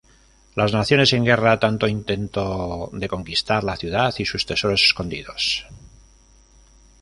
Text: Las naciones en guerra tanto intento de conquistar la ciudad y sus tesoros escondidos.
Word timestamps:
Las 0.55 0.73
naciones 0.73 1.13
en 1.13 1.23
guerra 1.23 1.59
tanto 1.59 1.87
intento 1.87 2.89
de 2.91 3.07
conquistar 3.07 3.63
la 3.63 3.77
ciudad 3.77 4.11
y 4.17 4.25
sus 4.25 4.47
tesoros 4.47 4.81
escondidos. 4.81 5.67